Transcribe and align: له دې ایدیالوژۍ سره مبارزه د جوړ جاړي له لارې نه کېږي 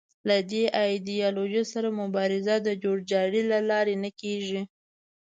له 0.27 0.37
دې 0.51 0.63
ایدیالوژۍ 0.83 1.63
سره 1.73 1.89
مبارزه 2.01 2.55
د 2.61 2.69
جوړ 2.83 2.97
جاړي 3.11 3.41
له 3.51 3.59
لارې 3.69 3.95
نه 4.03 4.09
کېږي 4.21 4.61